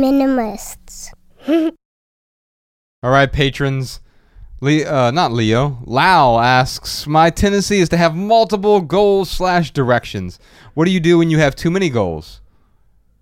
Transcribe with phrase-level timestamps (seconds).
[0.00, 1.10] minimalists.
[3.02, 4.00] All right, patrons.
[4.60, 5.78] Le- uh, not Leo.
[5.84, 10.38] Lau asks, "My tendency is to have multiple goals slash directions.
[10.74, 12.40] What do you do when you have too many goals,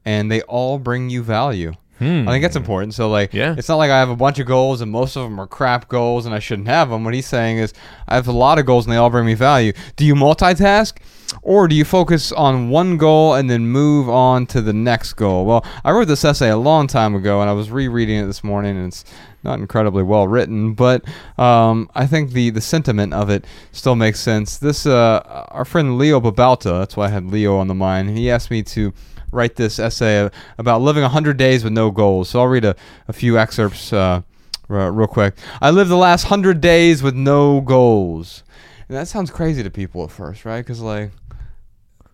[0.05, 2.29] and they all bring you value?" Hmm.
[2.29, 2.95] I think that's important.
[2.95, 3.55] So like, Yeah.
[3.57, 5.89] it's not like I have a bunch of goals and most of them are crap
[5.89, 7.05] goals and I shouldn't have them.
[7.05, 7.73] What he's saying is,
[8.09, 9.73] I have a lot of goals and they all bring me value.
[9.97, 10.95] Do you multitask,
[11.43, 15.45] or do you focus on one goal and then move on to the next goal?
[15.45, 18.43] Well, I wrote this essay a long time ago and I was rereading it this
[18.43, 19.05] morning and it's
[19.45, 21.05] not incredibly well written, but
[21.39, 24.59] um, I think the the sentiment of it still makes sense.
[24.59, 28.11] This uh, our friend Leo Babauta, that's why I had Leo on the mind.
[28.11, 28.93] He asked me to
[29.33, 32.29] write this essay about living 100 days with no goals.
[32.31, 32.75] So I'll read a,
[33.09, 34.23] a few excerpts uh,
[34.69, 35.37] r- real quick.
[35.61, 38.43] I lived the last 100 days with no goals.
[38.89, 40.59] And that sounds crazy to people at first, right?
[40.61, 41.13] Because, like,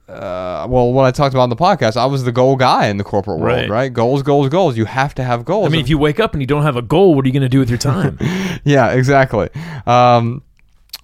[0.09, 2.97] uh, well, what I talked about in the podcast, I was the goal guy in
[2.97, 3.69] the corporate world, Right.
[3.69, 3.92] right?
[3.92, 4.77] Goals, goals, goals.
[4.77, 5.67] You have to have goals.
[5.67, 7.33] I mean, if you wake up and you don't have a goal, what are you
[7.33, 8.19] going to do with your time?
[8.64, 9.48] yeah, exactly.
[9.87, 10.42] Um,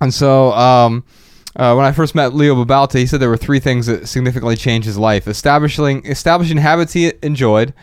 [0.00, 1.04] and so um,
[1.56, 4.56] uh, when I first met Leo Babauta, he said there were three things that significantly
[4.56, 7.74] changed his life: establishing establishing habits he enjoyed,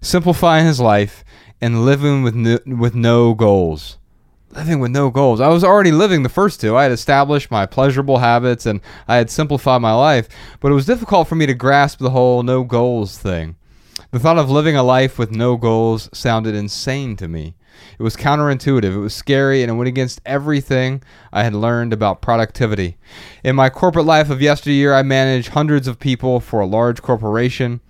[0.00, 1.24] simplifying his life,
[1.60, 3.98] and living with no, with no goals.
[4.50, 5.40] Living with no goals.
[5.40, 6.76] I was already living the first two.
[6.76, 10.28] I had established my pleasurable habits and I had simplified my life,
[10.60, 13.56] but it was difficult for me to grasp the whole no goals thing.
[14.12, 17.54] The thought of living a life with no goals sounded insane to me.
[17.98, 22.22] It was counterintuitive, it was scary, and it went against everything I had learned about
[22.22, 22.96] productivity.
[23.42, 27.80] In my corporate life of yesteryear, I managed hundreds of people for a large corporation,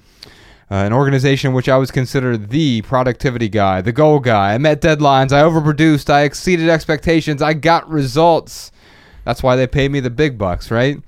[0.70, 4.54] uh, an organization which I was considered the productivity guy, the goal guy.
[4.54, 8.72] I met deadlines, I overproduced, I exceeded expectations, I got results.
[9.24, 11.02] That's why they paid me the big bucks, right?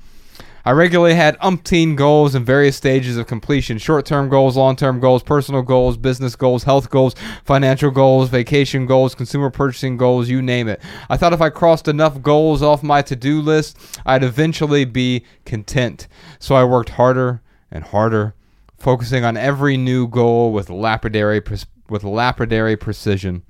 [0.67, 4.99] I regularly had umpteen goals in various stages of completion short term goals, long term
[4.99, 7.15] goals, personal goals, business goals, health goals,
[7.45, 10.83] financial goals, vacation goals, consumer purchasing goals, you name it.
[11.09, 15.25] I thought if I crossed enough goals off my to do list, I'd eventually be
[15.45, 16.09] content.
[16.41, 18.35] So I worked harder and harder,
[18.77, 21.41] focusing on every new goal with lapidary,
[21.89, 23.45] with lapidary precision.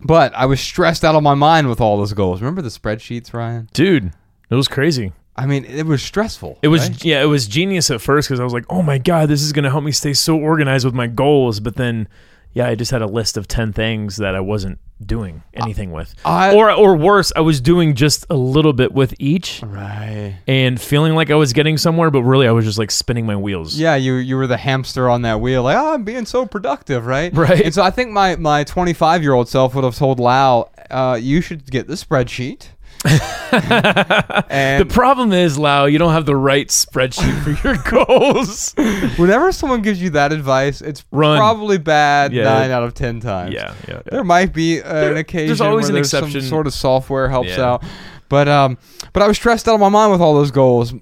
[0.00, 2.40] But I was stressed out of my mind with all those goals.
[2.40, 3.68] Remember the spreadsheets, Ryan?
[3.72, 4.12] Dude,
[4.48, 5.12] it was crazy.
[5.36, 6.58] I mean, it was stressful.
[6.62, 7.04] It was right?
[7.04, 9.52] yeah, it was genius at first because I was like, oh my god, this is
[9.52, 11.60] gonna help me stay so organized with my goals.
[11.60, 12.08] But then,
[12.52, 16.14] yeah, I just had a list of ten things that I wasn't doing anything with,
[16.24, 20.36] I- or or worse, I was doing just a little bit with each right.
[20.46, 23.36] and feeling like I was getting somewhere, but really I was just like spinning my
[23.36, 23.76] wheels.
[23.76, 27.06] Yeah, you you were the hamster on that wheel, like, oh, I'm being so productive,
[27.06, 27.34] right?
[27.34, 27.60] Right.
[27.62, 31.18] And so I think my my 25 year old self would have told Lau, uh,
[31.20, 32.68] you should get the spreadsheet.
[33.02, 38.74] The problem is, Lau, you don't have the right spreadsheet for your goals.
[39.16, 41.38] whenever someone gives you that advice, it's Run.
[41.38, 42.44] probably bad Yeah.
[42.44, 43.52] nine out of ten times.
[43.54, 44.02] yeah, yeah, yeah.
[44.10, 46.48] There might be an occasion There's always where an there's some exception.
[46.48, 47.62] sort of software helps Yeah.
[47.72, 47.84] out,
[48.28, 48.78] but um,
[49.12, 50.94] but I was stressed out of my mind with all those goals.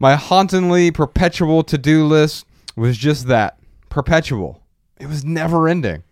[0.00, 3.58] My hauntingly perpetual to-do list was just that,
[3.88, 4.62] perpetual.
[5.00, 6.04] It was never ending,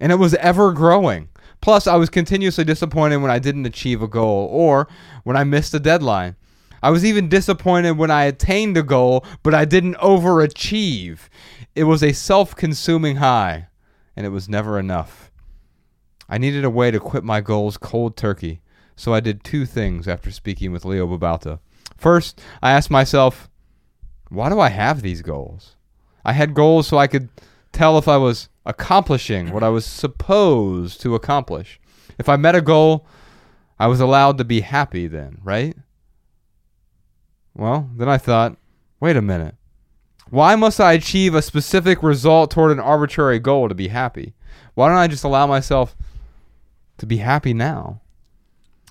[0.00, 1.28] and it was ever growing.
[1.60, 4.88] Plus, I was continuously disappointed when I didn't achieve a goal or
[5.24, 6.36] when I missed a deadline.
[6.82, 11.28] I was even disappointed when I attained a goal, but I didn't overachieve.
[11.74, 13.68] It was a self consuming high,
[14.14, 15.32] and it was never enough.
[16.28, 18.60] I needed a way to quit my goals cold turkey,
[18.94, 21.58] so I did two things after speaking with Leo Babauta.
[21.96, 23.48] First, I asked myself,
[24.28, 25.74] why do I have these goals?
[26.24, 27.28] I had goals so I could
[27.72, 31.80] tell if I was accomplishing what I was supposed to accomplish.
[32.18, 33.06] If I met a goal,
[33.78, 35.76] I was allowed to be happy then, right?
[37.54, 38.56] Well, then I thought,
[39.00, 39.54] wait a minute.
[40.30, 44.34] Why must I achieve a specific result toward an arbitrary goal to be happy?
[44.74, 45.96] Why don't I just allow myself
[46.98, 48.00] to be happy now?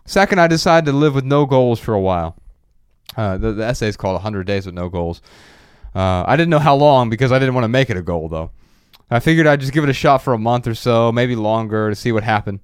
[0.06, 2.38] Second, I decided to live with no goals for a while.
[3.16, 5.22] Uh, the, the essay is called 100 Days with No Goals.
[5.96, 8.30] Uh, I didn't know how long because I didn't want to make it a goal,
[8.30, 8.52] though.
[9.10, 11.90] I figured I'd just give it a shot for a month or so, maybe longer,
[11.90, 12.60] to see what happened.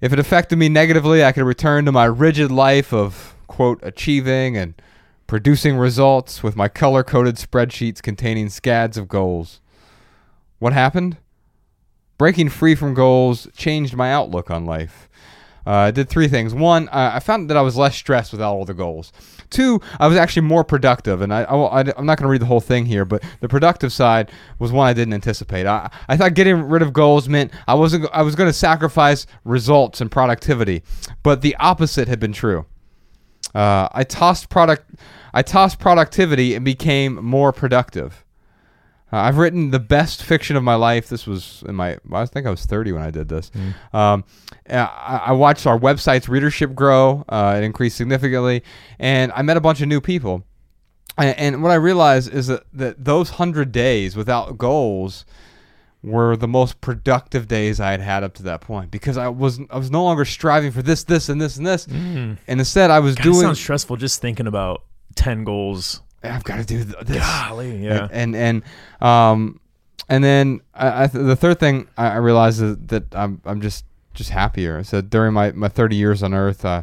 [0.00, 4.56] If it affected me negatively, I could return to my rigid life of, quote, achieving
[4.56, 4.74] and
[5.26, 9.60] producing results with my color coded spreadsheets containing scads of goals.
[10.58, 11.18] What happened?
[12.18, 15.08] Breaking free from goals changed my outlook on life.
[15.66, 16.54] Uh, I did three things.
[16.54, 19.12] One, I I found that I was less stressed without all the goals.
[19.50, 22.46] Two, I was actually more productive, and I, I, am not going to read the
[22.46, 24.30] whole thing here, but the productive side
[24.60, 25.66] was one I didn't anticipate.
[25.66, 29.26] I, I thought getting rid of goals meant I wasn't I was going to sacrifice
[29.44, 30.82] results and productivity,
[31.22, 32.66] but the opposite had been true.
[33.54, 34.94] Uh, I tossed product,
[35.34, 38.24] I tossed productivity and became more productive.
[39.12, 41.08] Uh, I've written the best fiction of my life.
[41.08, 43.50] This was in my, I think I was 30 when I did this.
[43.92, 44.24] Um,
[44.68, 47.24] uh, I, I watched our website's readership grow.
[47.28, 48.62] Uh, it increased significantly.
[48.98, 50.44] And I met a bunch of new people.
[51.18, 55.24] And, and what I realized is that, that those 100 days without goals
[56.02, 59.60] were the most productive days I had had up to that point because I was
[59.70, 61.86] I was no longer striving for this, this, and this, and this.
[61.86, 63.40] And instead, I was it doing.
[63.40, 64.84] sounds stressful just thinking about
[65.14, 66.00] ten goals.
[66.22, 67.18] I've got to do this.
[67.18, 68.08] Golly, yeah.
[68.10, 68.62] And and,
[69.02, 69.60] and um,
[70.08, 73.60] and then I, I th- the third thing I, I realized is that I'm I'm
[73.60, 73.84] just
[74.14, 74.82] just happier.
[74.84, 76.82] So during my, my 30 years on Earth, uh,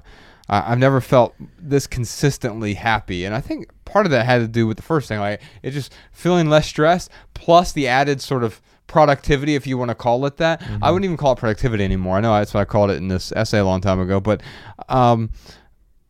[0.49, 4.65] I've never felt this consistently happy, and I think part of that had to do
[4.65, 8.61] with the first thing, like it just feeling less stressed, plus the added sort of
[8.87, 10.61] productivity, if you want to call it that.
[10.81, 12.15] I wouldn't even call it productivity anymore.
[12.15, 14.41] I know that's what I called it in this essay a long time ago, but
[14.87, 15.31] um,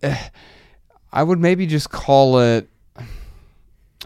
[0.03, 0.29] eh,
[1.11, 2.69] I would maybe just call it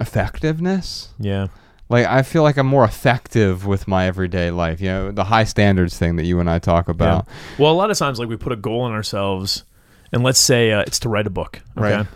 [0.01, 1.09] effectiveness.
[1.19, 1.47] yeah.
[1.89, 4.79] Like I feel like I'm more effective with my everyday life.
[4.79, 7.27] You know, the high standards thing that you and I talk about.
[7.27, 7.33] Yeah.
[7.59, 9.65] Well, a lot of times, like we put a goal on ourselves,
[10.13, 11.95] and let's say uh, it's to write a book, okay?
[11.97, 12.07] Right.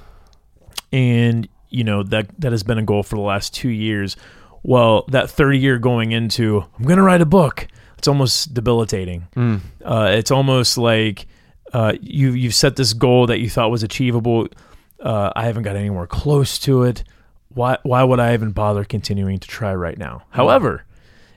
[0.93, 4.15] And you know that that has been a goal for the last two years.
[4.63, 7.67] Well, that third year going into, I'm going to write a book.
[7.97, 9.27] It's almost debilitating.
[9.35, 9.59] Mm.
[9.83, 11.27] Uh, it's almost like
[11.73, 14.47] uh, you you've set this goal that you thought was achievable.
[15.01, 17.03] Uh, I haven't got anywhere close to it.
[17.55, 20.23] Why why would I even bother continuing to try right now?
[20.29, 20.83] However,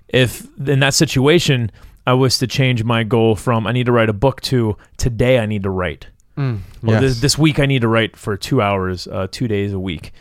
[0.08, 1.70] if in that situation
[2.06, 5.38] I was to change my goal from I need to write a book to today
[5.38, 6.08] I need to write.
[6.36, 6.58] Mm.
[6.86, 7.00] Or Yes.
[7.00, 10.12] this, this week I need to write for two hours, uh, two days a week.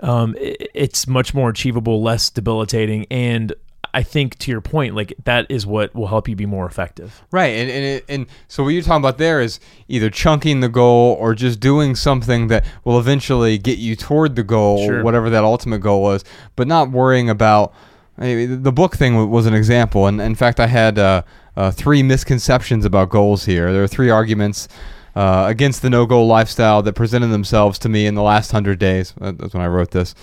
[0.00, 3.54] Um, i it's much more achievable, less debilitating, and
[3.94, 7.22] I think to your point, like that is what will help you be more effective.
[7.30, 11.16] Right, and and, and so what you're talking about there is either chunking the goal
[11.20, 15.02] or just doing something that will eventually get you toward the goal, Sure.
[15.02, 16.24] whatever that ultimate goal was,
[16.56, 17.72] but not worrying about.
[18.18, 21.22] I mean, the book thing was an example, and in fact, I had uh,
[21.54, 23.72] uh, three misconceptions about goals here.
[23.72, 24.68] There are three arguments
[25.16, 29.14] uh, against the no-goal lifestyle that presented themselves to me in the last hundred days.
[29.18, 30.14] That's when I wrote this,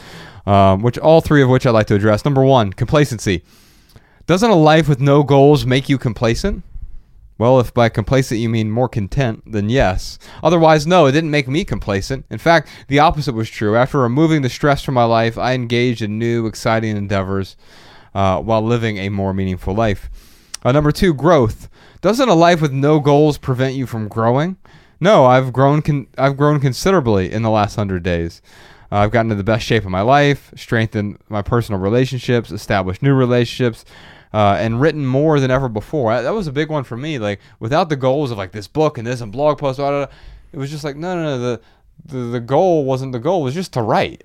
[0.46, 2.24] um, which all three of which I'd like to address.
[2.24, 3.44] Number one, complacency.
[4.28, 6.64] Doesn't a life with no goals make you complacent?
[7.40, 10.20] Well, if by complacent you mean more content, then yes.
[10.44, 12.26] Otherwise, no, it didn't make me complacent.
[12.30, 13.76] In fact, the opposite was true.
[13.76, 17.58] After removing the stress from my life, I engaged in new, exciting endeavors
[18.14, 20.10] uh, while living a more meaningful life.
[20.64, 21.68] Uh, number two, growth.
[22.02, 24.58] Doesn't a life with no goals prevent you from growing?
[25.00, 25.82] No, I've grown.
[25.82, 28.42] Con- I've grown considerably in the last hundred days.
[28.92, 33.02] Uh, I've gotten to the best shape of my life, strengthened my personal relationships, established
[33.02, 33.86] new relationships,
[34.34, 36.12] uh, and written more than ever before.
[36.12, 37.18] I, that was a big one for me.
[37.18, 40.06] Like without the goals of like this book and this and blog post, blah, blah,
[40.06, 40.16] blah,
[40.52, 41.40] it was just like no, no, no.
[41.40, 41.62] The,
[42.06, 43.42] the the goal wasn't the goal.
[43.42, 44.24] It was just to write.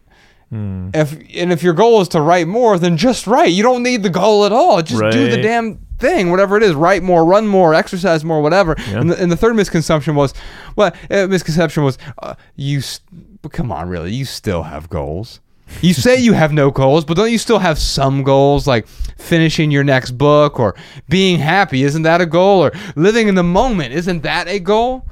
[0.51, 0.91] Hmm.
[0.95, 3.53] If and if your goal is to write more, then just write.
[3.53, 4.83] You don't need the goal at all.
[4.83, 6.75] Just do the damn thing, whatever it is.
[6.75, 8.75] Write more, run more, exercise more, whatever.
[8.79, 9.01] Yeah.
[9.01, 10.35] And, the, and the third misconception was,
[10.77, 12.79] well, uh, misconception was, uh, you.
[12.79, 13.01] s
[13.41, 15.41] but come on, really, you still have goals.
[15.83, 18.87] You say you have no goals, but don't you still have some goals like
[19.19, 20.75] finishing your next book or
[21.09, 21.83] being happy?
[21.85, 22.65] Isn't that a goal?
[22.65, 23.93] Or living in the moment?
[23.93, 25.07] Isn't that a goal?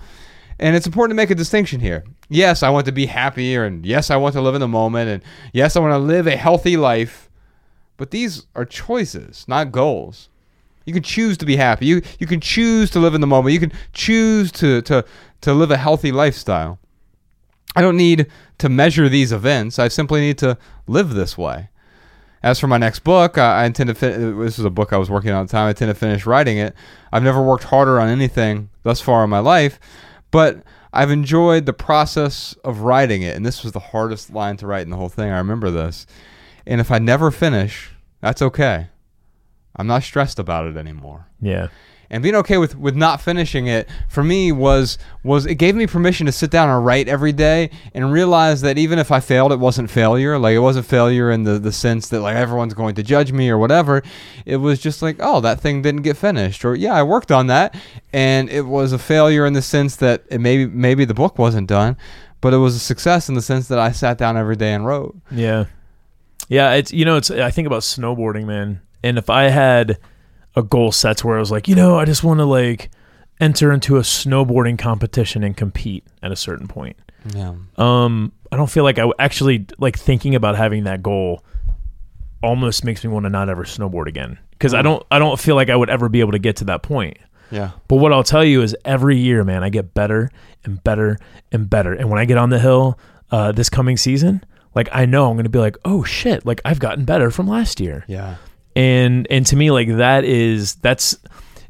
[0.59, 2.05] And it's important to make a distinction here.
[2.29, 5.11] Yes, I want to be happier, and yes, I want to live in the moment,
[5.11, 5.23] and
[5.53, 7.31] yes, I want to live a healthy life.
[7.99, 10.29] But these are choices, not goals.
[10.87, 11.87] You can choose to be happy.
[11.87, 13.53] You you can choose to live in the moment.
[13.53, 15.05] You can choose to to
[15.43, 16.79] to live a healthy lifestyle.
[17.75, 18.27] I don't need
[18.58, 19.79] to measure these events.
[19.79, 20.56] I simply need to
[20.87, 21.69] live this way.
[22.43, 23.94] As for my next book, I, I intend to.
[23.94, 25.67] Fin- uh, this is a book I was working on at the time.
[25.67, 26.75] I intend to finish writing it.
[27.13, 29.81] I've never worked harder on anything thus far in my life,
[30.31, 33.37] but I've enjoyed the process of writing it.
[33.37, 35.31] And this was the hardest line to write in the whole thing.
[35.31, 36.06] I remember this.
[36.67, 38.89] And if I never finish, that's okay.
[39.77, 41.69] I'm not stressed about it anymore Yeah.
[42.09, 45.87] and being okay with with not finishing it for me was was it gave me
[45.87, 49.53] permission to sit down and write every day and realize that even if I failed
[49.53, 52.95] it wasn't failure like it wasn't failure in the the sense that like everyone's going
[52.95, 54.03] to judge me or whatever
[54.45, 57.49] it was just like oh that thing didn't get finished or yeah I worked on
[57.49, 57.75] that
[58.13, 61.69] and it was a failure in the sense that it maybe maybe the book wasn't
[61.69, 61.97] done
[62.41, 64.87] but it was a success in the sense that I sat down every day and
[64.87, 65.65] wrote Yeah.
[66.49, 68.81] Yeah, it's you know, it's I think about snowboarding, man.
[69.06, 69.98] And if I had
[70.55, 72.91] a goal set to where I was like, you know, I just want to like
[73.41, 76.96] enter into a snowboarding competition and compete at a certain point.
[77.34, 81.44] yeah Um, I don't feel like I actually like thinking about having that goal
[82.43, 85.55] almost makes me want to not ever snowboard again because I don't I don't feel
[85.56, 87.19] like I would ever be able to get to that point.
[87.51, 90.31] yeah But what I'll tell you is every year, man, I get better
[90.65, 91.19] and better
[91.53, 91.93] and better.
[91.93, 92.98] And when I get on the hill
[93.31, 94.44] uh, this coming season,
[94.75, 97.48] like I know I'm going to be like, "Oh shit, like I've gotten better from
[97.48, 98.36] last year." Yeah.
[98.77, 101.19] And and to me like that is that's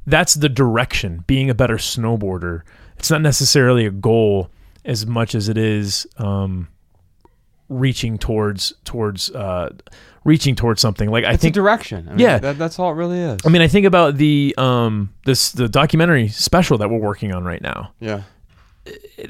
[0.06, 2.62] that's the direction, being a better snowboarder.
[2.98, 4.50] It's not necessarily a goal
[4.84, 6.68] as much as it is um
[7.68, 9.70] reaching towards towards uh
[10.24, 11.08] reaching towards something.
[11.10, 12.06] Like I It's think a direction.
[12.08, 12.38] I mean, Yeah.
[12.38, 13.38] That, that's all it really is.
[13.44, 17.44] I mean, I think about the um this the documentary special that we're working on
[17.44, 17.92] right now.
[18.00, 18.22] yeah.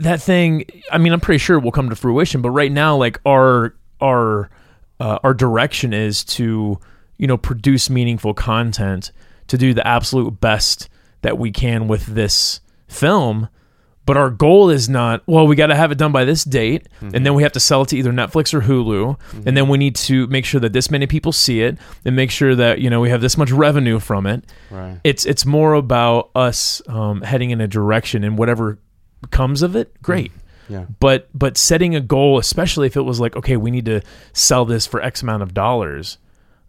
[0.00, 2.96] That thing, I mean, I'm pretty sure it will come to fruition, but right now,
[2.96, 4.50] like our our
[5.00, 6.78] uh, our direction is to
[7.18, 9.12] you know produce meaningful content,
[9.48, 10.88] to do the absolute best
[11.22, 13.48] that we can with this film.
[14.04, 16.86] But our goal is not, well, we got to have it done by this date,
[17.00, 17.34] and then mm-hmm.
[17.34, 19.70] we have to sell it to either Netflix or Hulu, and then mm-hmm.
[19.72, 22.78] we need to make sure that this many people see it, and make sure that
[22.78, 25.00] you know we have this much revenue from it Right.
[25.02, 28.78] it's it's more about us um, heading in a direction and whatever
[29.30, 30.40] comes of it great mm-hmm.
[30.72, 30.86] Yeah.
[31.00, 34.64] but but setting a goal especially if it was like okay we need to sell
[34.64, 36.18] this for x amount of dollars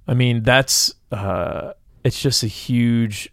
[0.08, 1.74] i mean that's uh
[2.04, 3.30] it's just a huge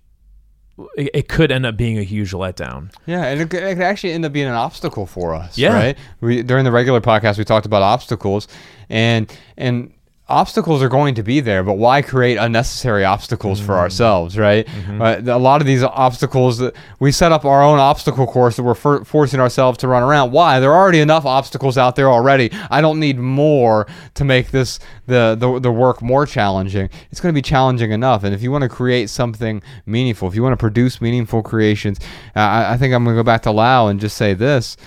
[0.97, 3.85] it, it could end up being a huge letdown Yeah, and it could, it could
[3.85, 5.57] actually end up being an obstacle for us.
[5.57, 5.73] Yeah.
[5.73, 5.99] Right.
[6.21, 8.49] We during the regular podcast we talked about obstacles,
[8.89, 9.93] and and
[10.27, 14.67] obstacles are going to be there, but why create unnecessary obstacles for ourselves, right?
[15.03, 18.63] Uh, a lot of these obstacles that we set up our own obstacle course that
[18.63, 20.33] we're for, forcing ourselves to run around.
[20.33, 20.61] Why?
[20.61, 22.51] There are already enough obstacles out there already.
[22.71, 26.89] I don't need more to make this the the, the work more challenging.
[27.11, 28.25] It's going to be challenging enough.
[28.25, 31.99] And if you want to create something meaningful, if you want to produce meaningful creations,
[32.35, 34.79] uh, I, I think I'm going to go back to Lao and just say this.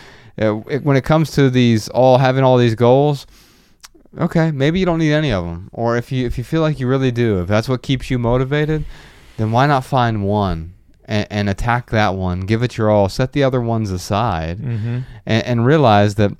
[0.41, 3.27] Uh, it, when it comes to these all having all these goals,
[4.17, 5.69] okay, maybe you don't need any of them.
[5.71, 8.17] Or if you if you feel like you really do, if that's what keeps you
[8.17, 8.85] motivated,
[9.37, 10.73] then why not find one
[11.05, 14.99] and, and attack that one, give it your all, set the other ones aside, mm-hmm.
[15.25, 16.31] and, and realize that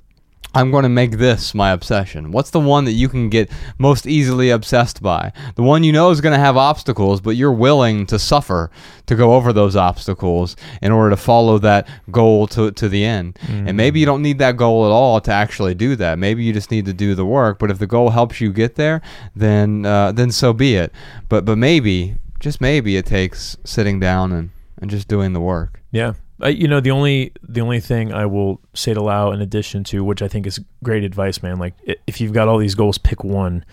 [0.54, 2.32] I'm going to make this my obsession.
[2.32, 5.32] What's the one that you can get most easily obsessed by?
[5.56, 8.70] The one you know is going to have obstacles, but you're willing to suffer
[9.06, 13.38] to go over those obstacles in order to follow that goal to, to the end.
[13.68, 16.18] And maybe you don't need that goal at all to actually do that.
[16.18, 17.58] Maybe you just need to do the work.
[17.58, 19.02] But if the goal helps you get there,
[19.36, 20.92] then uh, then so be it.
[21.28, 24.50] But but maybe just maybe it takes sitting down and,
[24.80, 25.82] and just doing the work.
[25.90, 26.14] Yeah.
[26.40, 29.82] I, you know, the only the only thing I will say to Lau in addition
[29.84, 31.74] to which I think is great advice, man, like
[32.06, 33.64] if you've got all these goals, pick one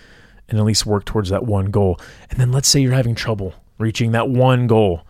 [0.49, 1.99] and at least work towards that one goal.
[2.29, 5.05] And then let's say you're having trouble reaching that one goal.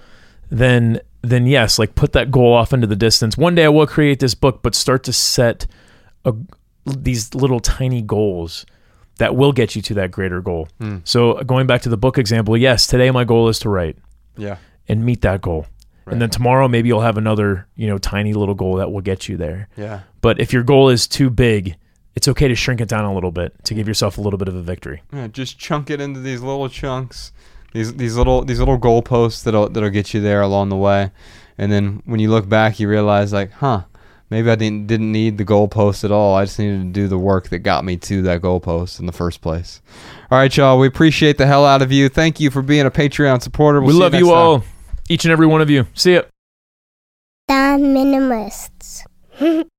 [0.50, 3.38] Then then yes, like put that goal off into the distance.
[3.38, 5.66] One day I will create this book, but start to set
[6.24, 6.34] a,
[6.86, 8.66] these little tiny goals
[9.18, 10.68] that will get you to that greater goal.
[10.80, 10.98] Hmm.
[11.06, 13.98] So going back to the book example, yes, today my goal is to write
[14.38, 14.58] Yeah.
[14.90, 15.66] and meet that goal.
[16.06, 16.14] Right.
[16.14, 19.28] And then tomorrow maybe you'll have another, you know, tiny little goal that will get
[19.28, 19.70] you there.
[19.76, 20.02] Yeah.
[20.22, 21.76] But if your goal is too big,
[22.16, 24.48] it's okay to shrink it down a little bit to give yourself a little bit
[24.48, 25.02] of a victory.
[25.12, 27.32] Yeah, just chunk it into these little chunks,
[27.74, 31.12] these these little these little goalposts that'll that'll get you there along the way,
[31.58, 33.84] and then when you look back, you realize like, huh,
[34.30, 36.36] maybe I didn't didn't need the goalpost at all.
[36.36, 39.12] I just needed to do the work that got me to that goalpost in the
[39.12, 39.82] first place.
[40.32, 42.08] All right, y'all, we appreciate the hell out of you.
[42.08, 43.82] Thank you for being a Patreon supporter.
[43.82, 44.75] We'll we see love next you time.
[45.10, 45.88] Each and every one of you.
[45.94, 46.24] See ya.
[47.48, 49.06] The minimalists.